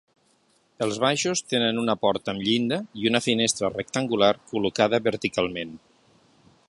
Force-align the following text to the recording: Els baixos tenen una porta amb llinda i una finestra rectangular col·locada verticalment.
Els 0.85 0.95
baixos 1.03 1.43
tenen 1.51 1.81
una 1.81 1.95
porta 2.05 2.33
amb 2.33 2.45
llinda 2.47 2.79
i 3.03 3.07
una 3.11 3.21
finestra 3.29 3.71
rectangular 3.75 4.31
col·locada 4.53 5.05
verticalment. 5.11 5.77